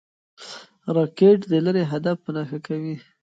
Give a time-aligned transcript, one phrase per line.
[0.95, 2.95] راکټ د لرې هدف په نښه کوي